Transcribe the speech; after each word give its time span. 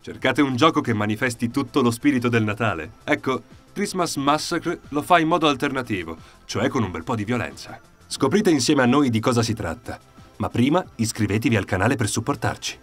Cercate 0.00 0.42
un 0.42 0.56
gioco 0.56 0.80
che 0.80 0.94
manifesti 0.94 1.50
tutto 1.50 1.82
lo 1.82 1.90
spirito 1.90 2.28
del 2.28 2.44
Natale? 2.44 2.92
Ecco, 3.04 3.42
Christmas 3.72 4.16
Massacre 4.16 4.80
lo 4.88 5.02
fa 5.02 5.18
in 5.18 5.28
modo 5.28 5.48
alternativo, 5.48 6.16
cioè 6.44 6.68
con 6.68 6.82
un 6.82 6.90
bel 6.90 7.04
po' 7.04 7.16
di 7.16 7.24
violenza. 7.24 7.80
Scoprite 8.06 8.50
insieme 8.50 8.82
a 8.82 8.86
noi 8.86 9.10
di 9.10 9.20
cosa 9.20 9.42
si 9.42 9.54
tratta, 9.54 9.98
ma 10.36 10.48
prima 10.48 10.84
iscrivetevi 10.96 11.56
al 11.56 11.64
canale 11.64 11.96
per 11.96 12.08
supportarci. 12.08 12.78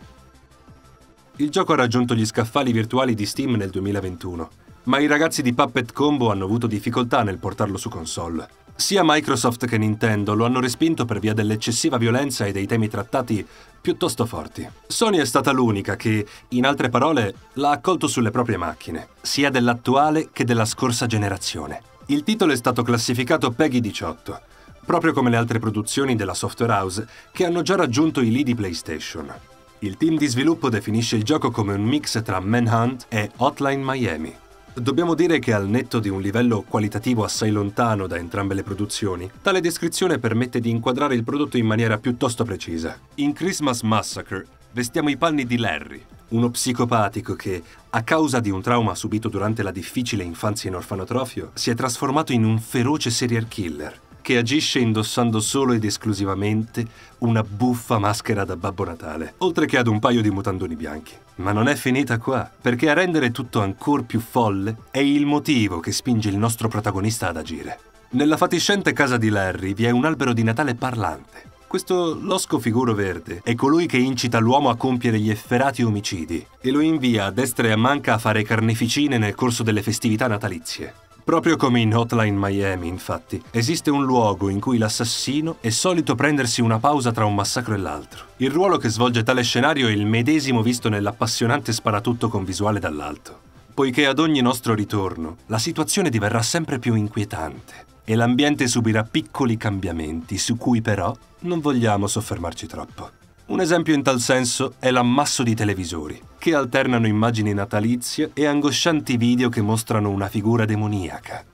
Il 1.38 1.50
gioco 1.50 1.74
ha 1.74 1.78
raggiunto 1.78 2.16
gli 2.16 2.26
scaffali 2.26 2.72
virtuali 2.72 3.14
di 3.14 3.26
Steam 3.26 3.56
nel 3.56 3.70
2021, 3.70 4.50
ma 4.84 5.00
i 5.00 5.08
ragazzi 5.08 5.42
di 5.42 5.54
Puppet 5.54 5.92
Combo 5.94 6.32
hanno 6.32 6.46
avuto 6.46 6.68
difficoltà 6.68 7.24
nel 7.24 7.40
portarlo 7.40 7.78
su 7.78 7.90
console. 7.90 8.48
Sia 8.78 9.04
Microsoft 9.06 9.68
che 9.68 9.78
Nintendo 9.78 10.34
lo 10.34 10.44
hanno 10.44 10.60
respinto 10.60 11.06
per 11.06 11.20
via 11.20 11.34
dell'eccessiva 11.34 11.98
violenza 11.98 12.44
e 12.44 12.52
dei 12.52 12.68
temi 12.68 12.90
trattati 12.90 13.46
piuttosto 13.80 14.26
forti. 14.26 14.68
Sony 14.86 15.18
è 15.18 15.26
stata 15.26 15.52
l'unica 15.52 15.96
che, 15.96 16.28
in 16.50 16.66
altre 16.66 16.90
parole, 16.90 17.34
l'ha 17.54 17.70
accolto 17.70 18.08
sulle 18.08 18.32
proprie 18.32 18.58
macchine, 18.58 19.08
sia 19.22 19.50
dell'attuale 19.50 20.30
che 20.34 20.44
della 20.44 20.66
scorsa 20.66 21.06
generazione. 21.06 21.82
Il 22.08 22.24
titolo 22.24 22.52
è 22.52 22.56
stato 22.58 22.84
classificato 22.84 23.52
PEGI 23.52 23.80
18, 23.80 24.42
proprio 24.86 25.14
come 25.14 25.30
le 25.30 25.38
altre 25.38 25.60
produzioni 25.60 26.18
della 26.18 26.34
software 26.34 26.74
house 26.74 27.08
che 27.32 27.46
hanno 27.46 27.62
già 27.62 27.78
raggiunto 27.78 28.20
i 28.20 28.30
lead 28.30 28.46
di 28.46 28.56
PlayStation. 28.56 29.34
Il 29.80 29.96
team 29.96 30.18
di 30.18 30.28
sviluppo 30.28 30.68
definisce 30.70 31.16
il 31.16 31.24
gioco 31.24 31.50
come 31.50 31.74
un 31.74 31.84
mix 31.84 32.22
tra 32.24 32.42
Manhunt 32.42 33.06
e 33.08 33.32
Hotline 33.38 33.82
Miami. 33.84 34.36
Dobbiamo 34.78 35.14
dire 35.14 35.40
che 35.40 35.54
al 35.54 35.70
netto 35.70 36.00
di 36.00 36.10
un 36.10 36.20
livello 36.20 36.62
qualitativo 36.68 37.24
assai 37.24 37.50
lontano 37.50 38.08
da 38.08 38.18
entrambe 38.18 38.54
le 38.54 38.64
produzioni, 38.64 39.32
tale 39.42 39.62
descrizione 39.62 40.20
permette 40.20 40.60
di 40.60 40.70
inquadrare 40.70 41.16
il 41.16 41.24
prodotto 41.24 41.56
in 41.56 41.66
maniera 41.66 41.98
piuttosto 41.98 42.44
precisa. 42.44 43.00
In 43.16 43.32
Christmas 43.32 43.84
Massacre 43.84 44.46
vestiamo 44.74 45.10
i 45.10 45.16
panni 45.16 45.46
di 45.46 45.58
Larry, 45.58 46.04
uno 46.30 46.50
psicopatico 46.50 47.36
che, 47.36 47.64
a 47.90 48.04
causa 48.04 48.42
di 48.42 48.50
un 48.50 48.62
trauma 48.62 48.96
subito 48.96 49.30
durante 49.30 49.64
la 49.64 49.72
difficile 49.72 50.24
infanzia 50.24 50.70
in 50.70 50.76
orfanotrofio, 50.76 51.52
si 51.54 51.70
è 51.70 51.74
trasformato 51.74 52.34
in 52.34 52.44
un 52.44 52.60
feroce 52.60 53.10
serial 53.10 53.48
killer 53.48 54.02
che 54.22 54.38
agisce 54.38 54.80
indossando 54.80 55.40
solo 55.40 55.72
ed 55.72 55.86
esclusivamente 55.86 56.86
una 57.20 57.44
buffa 57.44 57.98
maschera 57.98 58.44
da 58.44 58.58
Babbo 58.58 58.84
Natale, 58.84 59.36
oltre 59.38 59.68
che 59.68 59.78
ad 59.78 59.88
un 59.88 60.00
paio 60.00 60.22
di 60.22 60.32
mutandoni 60.32 60.76
bianchi. 60.76 61.14
Ma 61.36 61.52
non 61.52 61.68
è 61.68 61.76
finita 61.76 62.18
qua, 62.18 62.50
perché 62.62 62.90
a 62.90 62.94
rendere 62.94 63.32
tutto 63.32 63.62
ancora 63.62 64.04
più 64.04 64.20
folle 64.20 64.78
è 64.92 65.00
il 65.00 65.26
motivo 65.26 65.80
che 65.80 65.92
spinge 65.92 66.30
il 66.30 66.38
nostro 66.38 66.68
protagonista 66.68 67.28
ad 67.28 67.38
agire. 67.38 67.80
Nella 68.12 68.38
fatiscente 68.38 68.94
casa 68.94 69.18
di 69.18 69.30
Larry 69.30 69.74
vi 69.74 69.86
è 69.86 69.90
un 69.90 70.06
albero 70.06 70.32
di 70.32 70.44
Natale 70.44 70.76
parlante. 70.76 71.44
Questo 71.68 72.18
losco 72.22 72.60
figuro 72.60 72.94
verde 72.94 73.42
è 73.44 73.54
colui 73.54 73.86
che 73.86 73.98
incita 73.98 74.40
l'uomo 74.40 74.70
a 74.70 74.78
compiere 74.78 75.20
gli 75.20 75.30
efferati 75.30 75.84
omicidi 75.84 76.46
e 76.62 76.72
lo 76.72 76.80
invia 76.80 77.26
a 77.26 77.32
destra 77.32 77.68
e 77.68 77.72
a 77.72 77.76
manca 77.76 78.14
a 78.14 78.18
fare 78.18 78.44
carneficine 78.44 79.18
nel 79.18 79.36
corso 79.36 79.62
delle 79.62 79.82
festività 79.82 80.28
natalizie. 80.28 80.94
Proprio 81.26 81.56
come 81.56 81.80
in 81.80 81.92
Hotline 81.92 82.38
Miami, 82.38 82.88
infatti, 82.88 83.42
esiste 83.50 83.90
un 83.90 84.06
luogo 84.06 84.48
in 84.48 84.60
cui 84.60 84.78
l'assassino 84.78 85.58
è 85.60 85.72
solito 85.72 86.14
prendersi 86.14 86.62
una 86.62 86.78
pausa 86.78 87.12
tra 87.12 87.26
un 87.26 87.34
massacro 87.34 87.74
e 87.74 87.78
l'altro. 87.78 88.26
Il 88.38 88.52
ruolo 88.52 88.78
che 88.78 88.90
svolge 88.90 89.24
tale 89.24 89.42
scenario 89.42 89.88
è 89.88 89.92
il 89.92 90.06
medesimo 90.06 90.62
visto 90.62 90.88
nell'appassionante 90.88 91.74
sparatutto 91.74 92.30
con 92.30 92.44
visuale 92.46 92.80
dall'alto. 92.80 93.40
Poiché 93.74 94.06
ad 94.06 94.20
ogni 94.20 94.40
nostro 94.42 94.76
ritorno 94.76 95.38
la 95.48 95.58
situazione 95.58 96.12
diverrà 96.12 96.44
sempre 96.44 96.78
più 96.78 96.94
inquietante 96.94 97.74
e 98.04 98.14
l'ambiente 98.14 98.68
subirà 98.68 99.02
piccoli 99.02 99.58
cambiamenti 99.58 100.38
su 100.38 100.58
cui 100.58 100.84
però 100.84 101.12
non 101.40 101.60
vogliamo 101.60 102.06
soffermarci 102.06 102.68
troppo. 102.68 103.25
Un 103.48 103.60
esempio 103.60 103.94
in 103.94 104.02
tal 104.02 104.20
senso 104.20 104.74
è 104.80 104.90
l'ammasso 104.90 105.44
di 105.44 105.54
televisori, 105.54 106.20
che 106.40 106.56
alternano 106.56 107.06
immagini 107.06 107.54
natalizie 107.54 108.32
e 108.34 108.48
angoscianti 108.48 109.18
video 109.18 109.50
che 109.50 109.62
mostrano 109.62 110.10
una 110.10 110.30
figura 110.30 110.66
demoniaca. 110.66 111.46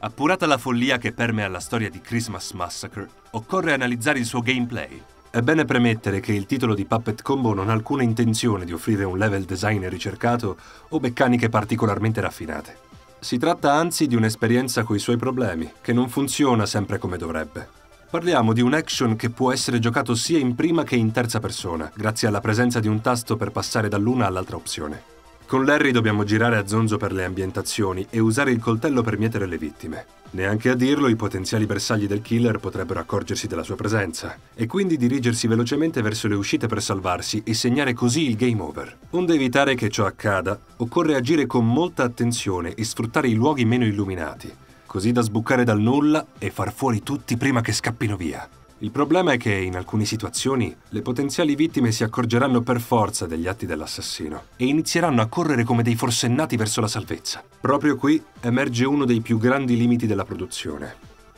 Appurata 0.00 0.44
la 0.46 0.58
follia 0.58 0.98
che 0.98 1.12
permea 1.12 1.46
la 1.46 1.60
storia 1.60 1.88
di 1.88 2.00
Christmas 2.00 2.50
Massacre, 2.50 3.08
occorre 3.30 3.74
analizzare 3.74 4.18
il 4.18 4.24
suo 4.24 4.40
gameplay. 4.40 5.00
È 5.30 5.40
bene 5.40 5.64
premettere 5.64 6.18
che 6.18 6.32
il 6.32 6.46
titolo 6.46 6.74
di 6.74 6.84
Puppet 6.84 7.22
Combo 7.22 7.54
non 7.54 7.68
ha 7.68 7.72
alcuna 7.72 8.02
intenzione 8.02 8.64
di 8.64 8.72
offrire 8.72 9.04
un 9.04 9.18
level 9.18 9.44
design 9.44 9.88
ricercato 9.88 10.56
o 10.88 10.98
meccaniche 10.98 11.48
particolarmente 11.48 12.20
raffinate. 12.20 12.76
Si 13.20 13.38
tratta 13.38 13.72
anzi 13.72 14.08
di 14.08 14.16
un'esperienza 14.16 14.82
coi 14.82 14.98
suoi 14.98 15.16
problemi, 15.16 15.70
che 15.80 15.92
non 15.92 16.08
funziona 16.08 16.66
sempre 16.66 16.98
come 16.98 17.16
dovrebbe. 17.16 17.80
Parliamo 18.12 18.52
di 18.52 18.60
un 18.60 18.74
action 18.74 19.16
che 19.16 19.30
può 19.30 19.52
essere 19.52 19.78
giocato 19.78 20.14
sia 20.14 20.38
in 20.38 20.54
prima 20.54 20.84
che 20.84 20.96
in 20.96 21.12
terza 21.12 21.40
persona, 21.40 21.90
grazie 21.94 22.28
alla 22.28 22.42
presenza 22.42 22.78
di 22.78 22.86
un 22.86 23.00
tasto 23.00 23.38
per 23.38 23.52
passare 23.52 23.88
dall'una 23.88 24.26
all'altra 24.26 24.56
opzione. 24.56 25.02
Con 25.46 25.64
Larry 25.64 25.92
dobbiamo 25.92 26.22
girare 26.22 26.58
a 26.58 26.66
zonzo 26.66 26.98
per 26.98 27.10
le 27.10 27.24
ambientazioni 27.24 28.06
e 28.10 28.18
usare 28.18 28.50
il 28.50 28.60
coltello 28.60 29.00
per 29.00 29.16
mietere 29.16 29.46
le 29.46 29.56
vittime. 29.56 30.04
Neanche 30.32 30.68
a 30.68 30.74
dirlo, 30.74 31.08
i 31.08 31.16
potenziali 31.16 31.64
bersagli 31.64 32.06
del 32.06 32.20
killer 32.20 32.58
potrebbero 32.58 33.00
accorgersi 33.00 33.46
della 33.46 33.62
sua 33.62 33.76
presenza 33.76 34.36
e 34.54 34.66
quindi 34.66 34.98
dirigersi 34.98 35.46
velocemente 35.46 36.02
verso 36.02 36.28
le 36.28 36.34
uscite 36.34 36.66
per 36.66 36.82
salvarsi 36.82 37.40
e 37.46 37.54
segnare 37.54 37.94
così 37.94 38.28
il 38.28 38.36
game 38.36 38.60
over. 38.60 38.94
Onde 39.12 39.32
evitare 39.32 39.74
che 39.74 39.88
ciò 39.88 40.04
accada, 40.04 40.60
occorre 40.76 41.14
agire 41.14 41.46
con 41.46 41.66
molta 41.66 42.02
attenzione 42.02 42.74
e 42.74 42.84
sfruttare 42.84 43.28
i 43.28 43.34
luoghi 43.34 43.64
meno 43.64 43.86
illuminati, 43.86 44.54
così 44.92 45.10
da 45.10 45.22
sbucare 45.22 45.64
dal 45.64 45.80
nulla 45.80 46.26
e 46.38 46.50
far 46.50 46.70
fuori 46.70 47.02
tutti 47.02 47.38
prima 47.38 47.62
che 47.62 47.72
scappino 47.72 48.14
via. 48.14 48.46
Il 48.80 48.90
problema 48.90 49.32
è 49.32 49.38
che 49.38 49.54
in 49.54 49.74
alcune 49.74 50.04
situazioni 50.04 50.76
le 50.90 51.00
potenziali 51.00 51.54
vittime 51.54 51.92
si 51.92 52.04
accorgeranno 52.04 52.60
per 52.60 52.78
forza 52.78 53.24
degli 53.24 53.48
atti 53.48 53.64
dell'assassino 53.64 54.42
e 54.54 54.66
inizieranno 54.66 55.22
a 55.22 55.28
correre 55.28 55.64
come 55.64 55.82
dei 55.82 55.94
forsennati 55.94 56.56
verso 56.56 56.82
la 56.82 56.88
salvezza. 56.88 57.42
Proprio 57.58 57.96
qui 57.96 58.22
emerge 58.40 58.84
uno 58.84 59.06
dei 59.06 59.22
più 59.22 59.38
grandi 59.38 59.78
limiti 59.78 60.06
della 60.06 60.26
produzione. 60.26 60.94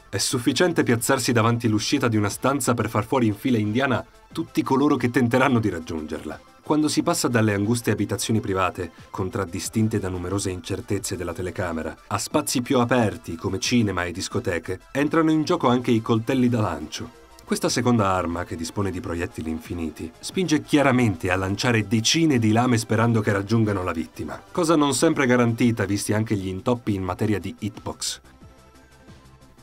È 0.09 0.19
sufficiente 0.19 0.83
piazzarsi 0.83 1.31
davanti 1.31 1.69
l'uscita 1.69 2.09
di 2.09 2.17
una 2.17 2.31
stanza 2.31 2.75
per 2.75 2.89
far 2.89 3.05
fuori 3.05 3.29
in 3.29 3.37
fila 3.37 3.59
indiana 3.59 4.05
tutti 4.33 4.65
coloro 4.65 4.97
che 4.97 5.11
tenteranno 5.11 5.61
di 5.61 5.69
raggiungerla. 5.69 6.41
Quando 6.65 6.89
si 6.89 7.03
passa 7.03 7.29
dalle 7.29 7.53
anguste 7.53 7.91
abitazioni 7.91 8.41
private, 8.41 8.93
contraddistinte 9.11 9.99
da 9.99 10.09
numerose 10.09 10.49
incertezze 10.49 11.15
della 11.15 11.35
telecamera, 11.35 11.95
a 12.07 12.17
spazi 12.17 12.63
più 12.63 12.79
aperti 12.79 13.37
come 13.37 13.59
cinema 13.59 14.05
e 14.05 14.13
discoteche, 14.13 14.81
entrano 14.91 15.31
in 15.31 15.45
gioco 15.45 15.69
anche 15.69 15.91
i 15.91 16.01
coltelli 16.01 16.49
da 16.49 16.63
lancio. 16.63 17.23
Questa 17.45 17.69
seconda 17.69 18.09
arma, 18.09 18.45
che 18.45 18.57
dispone 18.57 18.91
di 18.91 19.01
proiettili 19.01 19.51
infiniti, 19.51 20.11
spinge 20.19 20.63
chiaramente 20.63 21.31
a 21.31 21.37
lanciare 21.37 21.87
decine 21.87 22.39
di 22.39 22.51
lame 22.51 22.79
sperando 22.79 23.21
che 23.21 23.33
raggiungano 23.33 23.83
la 23.83 23.93
vittima, 23.93 24.41
cosa 24.51 24.75
non 24.75 24.95
sempre 24.95 25.27
garantita 25.27 25.85
visti 25.85 26.15
anche 26.15 26.35
gli 26.35 26.49
intoppi 26.49 26.95
in 26.95 27.03
materia 27.03 27.39
di 27.39 27.55
hitbox. 27.59 28.23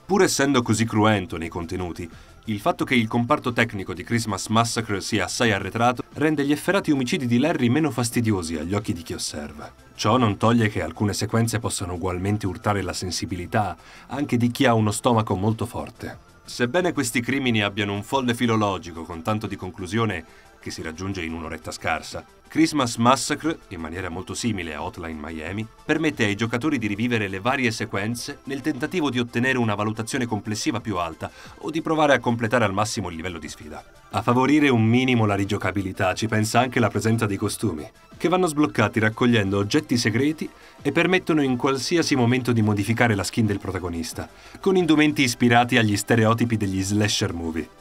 Pur 0.05 0.21
essendo 0.21 0.61
così 0.61 0.85
cruento 0.85 1.37
nei 1.37 1.49
contenuti, 1.49 2.07
il 2.45 2.59
fatto 2.59 2.85
che 2.85 2.95
il 2.95 3.07
comparto 3.07 3.53
tecnico 3.53 3.93
di 3.93 4.03
Christmas 4.03 4.47
Massacre 4.47 4.99
sia 5.01 5.25
assai 5.25 5.51
arretrato 5.51 6.03
rende 6.13 6.43
gli 6.43 6.51
efferati 6.51 6.89
omicidi 6.89 7.27
di 7.27 7.37
Larry 7.37 7.69
meno 7.69 7.91
fastidiosi 7.91 8.57
agli 8.57 8.73
occhi 8.73 8.93
di 8.93 9.03
chi 9.03 9.13
osserva. 9.13 9.71
Ciò 9.93 10.17
non 10.17 10.37
toglie 10.37 10.67
che 10.67 10.81
alcune 10.81 11.13
sequenze 11.13 11.59
possano 11.59 11.93
ugualmente 11.93 12.47
urtare 12.47 12.81
la 12.81 12.93
sensibilità 12.93 13.77
anche 14.07 14.37
di 14.37 14.49
chi 14.49 14.65
ha 14.65 14.73
uno 14.73 14.89
stomaco 14.89 15.35
molto 15.35 15.67
forte. 15.67 16.29
Sebbene 16.43 16.93
questi 16.93 17.21
crimini 17.21 17.61
abbiano 17.61 17.93
un 17.93 18.01
folle 18.01 18.33
filologico 18.33 19.03
con 19.03 19.21
tanto 19.21 19.45
di 19.45 19.55
conclusione 19.55 20.25
che 20.61 20.71
si 20.71 20.81
raggiunge 20.81 21.23
in 21.23 21.33
un'oretta 21.33 21.71
scarsa, 21.71 22.23
Christmas 22.51 22.97
Massacre, 22.97 23.59
in 23.69 23.79
maniera 23.79 24.09
molto 24.09 24.33
simile 24.33 24.73
a 24.73 24.83
Hotline 24.83 25.17
Miami, 25.19 25.65
permette 25.85 26.25
ai 26.25 26.35
giocatori 26.35 26.77
di 26.77 26.85
rivivere 26.85 27.29
le 27.29 27.39
varie 27.39 27.71
sequenze 27.71 28.39
nel 28.43 28.59
tentativo 28.59 29.09
di 29.09 29.19
ottenere 29.19 29.57
una 29.57 29.73
valutazione 29.73 30.25
complessiva 30.25 30.81
più 30.81 30.97
alta 30.97 31.31
o 31.59 31.69
di 31.71 31.81
provare 31.81 32.13
a 32.13 32.19
completare 32.19 32.65
al 32.65 32.73
massimo 32.73 33.09
il 33.09 33.15
livello 33.15 33.39
di 33.39 33.47
sfida. 33.47 33.83
A 34.11 34.21
favorire 34.21 34.67
un 34.67 34.85
minimo 34.85 35.25
la 35.25 35.35
rigiocabilità 35.35 36.13
ci 36.13 36.27
pensa 36.27 36.59
anche 36.59 36.81
la 36.81 36.89
presenza 36.89 37.25
dei 37.25 37.37
costumi, 37.37 37.89
che 38.17 38.27
vanno 38.27 38.47
sbloccati 38.47 38.99
raccogliendo 38.99 39.57
oggetti 39.57 39.97
segreti 39.97 40.49
e 40.81 40.91
permettono 40.91 41.41
in 41.41 41.55
qualsiasi 41.55 42.15
momento 42.15 42.51
di 42.51 42.61
modificare 42.61 43.15
la 43.15 43.23
skin 43.23 43.45
del 43.45 43.59
protagonista, 43.59 44.29
con 44.59 44.75
indumenti 44.75 45.23
ispirati 45.23 45.77
agli 45.77 45.95
stereotipi 45.95 46.57
degli 46.57 46.83
slasher 46.83 47.33
movie. 47.33 47.80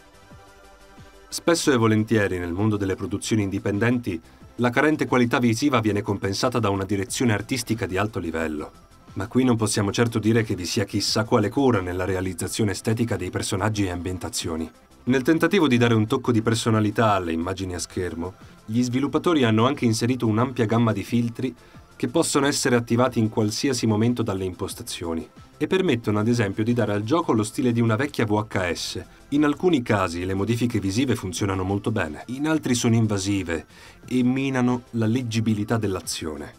Spesso 1.32 1.70
e 1.70 1.76
volentieri 1.76 2.40
nel 2.40 2.52
mondo 2.52 2.76
delle 2.76 2.96
produzioni 2.96 3.42
indipendenti 3.42 4.20
la 4.56 4.68
carente 4.68 5.06
qualità 5.06 5.38
visiva 5.38 5.78
viene 5.78 6.02
compensata 6.02 6.58
da 6.58 6.70
una 6.70 6.84
direzione 6.84 7.32
artistica 7.32 7.86
di 7.86 7.96
alto 7.96 8.18
livello. 8.18 8.72
Ma 9.12 9.28
qui 9.28 9.44
non 9.44 9.56
possiamo 9.56 9.92
certo 9.92 10.18
dire 10.18 10.42
che 10.42 10.56
vi 10.56 10.66
sia 10.66 10.82
chissà 10.82 11.22
quale 11.22 11.48
cura 11.48 11.80
nella 11.80 12.04
realizzazione 12.04 12.72
estetica 12.72 13.16
dei 13.16 13.30
personaggi 13.30 13.84
e 13.84 13.90
ambientazioni. 13.90 14.68
Nel 15.04 15.22
tentativo 15.22 15.68
di 15.68 15.76
dare 15.76 15.94
un 15.94 16.08
tocco 16.08 16.32
di 16.32 16.42
personalità 16.42 17.12
alle 17.12 17.30
immagini 17.30 17.76
a 17.76 17.78
schermo, 17.78 18.34
gli 18.64 18.82
sviluppatori 18.82 19.44
hanno 19.44 19.66
anche 19.66 19.84
inserito 19.84 20.26
un'ampia 20.26 20.66
gamma 20.66 20.92
di 20.92 21.04
filtri 21.04 21.54
che 21.94 22.08
possono 22.08 22.46
essere 22.46 22.74
attivati 22.74 23.20
in 23.20 23.28
qualsiasi 23.28 23.86
momento 23.86 24.24
dalle 24.24 24.44
impostazioni. 24.44 25.28
E 25.62 25.66
permettono 25.66 26.18
ad 26.18 26.26
esempio 26.26 26.64
di 26.64 26.72
dare 26.72 26.94
al 26.94 27.02
gioco 27.02 27.34
lo 27.34 27.42
stile 27.42 27.70
di 27.70 27.82
una 27.82 27.94
vecchia 27.94 28.24
VHS. 28.24 29.04
In 29.30 29.44
alcuni 29.44 29.82
casi 29.82 30.24
le 30.24 30.32
modifiche 30.32 30.80
visive 30.80 31.14
funzionano 31.14 31.64
molto 31.64 31.90
bene, 31.90 32.22
in 32.28 32.48
altri 32.48 32.74
sono 32.74 32.94
invasive 32.94 33.66
e 34.08 34.22
minano 34.22 34.84
la 34.92 35.04
leggibilità 35.04 35.76
dell'azione. 35.76 36.54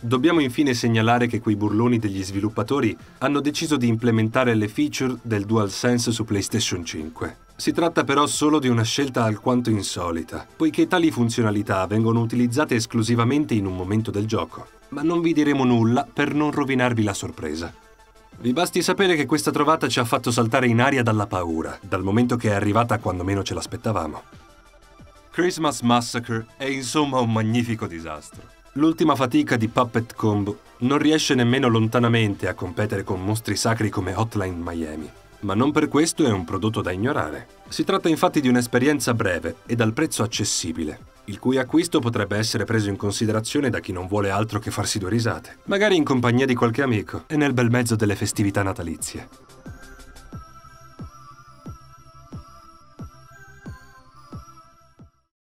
Dobbiamo 0.00 0.40
infine 0.40 0.72
segnalare 0.72 1.26
che 1.26 1.38
quei 1.38 1.54
burloni 1.54 1.98
degli 1.98 2.24
sviluppatori 2.24 2.96
hanno 3.18 3.40
deciso 3.40 3.76
di 3.76 3.88
implementare 3.88 4.54
le 4.54 4.68
feature 4.68 5.18
del 5.20 5.44
DualSense 5.44 6.10
su 6.10 6.24
PlayStation 6.24 6.82
5. 6.82 7.36
Si 7.56 7.72
tratta 7.72 8.04
però 8.04 8.26
solo 8.26 8.58
di 8.58 8.68
una 8.68 8.84
scelta 8.84 9.24
alquanto 9.24 9.68
insolita, 9.68 10.46
poiché 10.56 10.86
tali 10.86 11.10
funzionalità 11.10 11.86
vengono 11.86 12.22
utilizzate 12.22 12.74
esclusivamente 12.74 13.52
in 13.52 13.66
un 13.66 13.76
momento 13.76 14.10
del 14.10 14.24
gioco, 14.24 14.66
ma 14.90 15.02
non 15.02 15.20
vi 15.20 15.34
diremo 15.34 15.64
nulla 15.64 16.08
per 16.10 16.32
non 16.32 16.52
rovinarvi 16.52 17.02
la 17.02 17.14
sorpresa. 17.14 17.84
Vi 18.38 18.52
basti 18.52 18.82
sapere 18.82 19.16
che 19.16 19.26
questa 19.26 19.50
trovata 19.50 19.88
ci 19.88 19.98
ha 19.98 20.04
fatto 20.04 20.30
saltare 20.30 20.66
in 20.66 20.80
aria 20.80 21.02
dalla 21.02 21.26
paura, 21.26 21.78
dal 21.80 22.02
momento 22.02 22.36
che 22.36 22.50
è 22.50 22.54
arrivata 22.54 22.98
quando 22.98 23.24
meno 23.24 23.42
ce 23.42 23.54
l'aspettavamo. 23.54 24.22
Christmas 25.30 25.80
Massacre 25.80 26.46
è 26.56 26.64
insomma 26.64 27.18
un 27.18 27.32
magnifico 27.32 27.86
disastro. 27.86 28.42
L'ultima 28.72 29.14
fatica 29.14 29.56
di 29.56 29.68
Puppet 29.68 30.14
Combo 30.14 30.60
non 30.78 30.98
riesce 30.98 31.34
nemmeno 31.34 31.68
lontanamente 31.68 32.46
a 32.46 32.54
competere 32.54 33.04
con 33.04 33.24
mostri 33.24 33.56
sacri 33.56 33.88
come 33.88 34.14
Hotline 34.14 34.62
Miami 34.62 35.10
ma 35.40 35.54
non 35.54 35.70
per 35.70 35.88
questo 35.88 36.24
è 36.24 36.30
un 36.30 36.44
prodotto 36.44 36.80
da 36.82 36.90
ignorare. 36.90 37.46
Si 37.68 37.84
tratta 37.84 38.08
infatti 38.08 38.40
di 38.40 38.48
un'esperienza 38.48 39.14
breve 39.14 39.56
e 39.66 39.76
dal 39.76 39.92
prezzo 39.92 40.22
accessibile, 40.22 40.98
il 41.26 41.38
cui 41.38 41.58
acquisto 41.58 42.00
potrebbe 42.00 42.36
essere 42.36 42.64
preso 42.64 42.88
in 42.88 42.96
considerazione 42.96 43.70
da 43.70 43.80
chi 43.80 43.92
non 43.92 44.06
vuole 44.06 44.30
altro 44.30 44.58
che 44.58 44.70
farsi 44.70 44.98
due 44.98 45.10
risate, 45.10 45.58
magari 45.64 45.96
in 45.96 46.04
compagnia 46.04 46.46
di 46.46 46.54
qualche 46.54 46.82
amico 46.82 47.24
e 47.26 47.36
nel 47.36 47.52
bel 47.52 47.70
mezzo 47.70 47.96
delle 47.96 48.16
festività 48.16 48.62
natalizie. 48.62 49.45